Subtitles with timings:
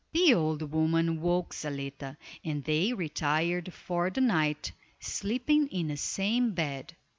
[0.13, 6.53] The old woman woke Zaletta, and they retired for the night, sleeping in the same
[6.53, 6.95] bed.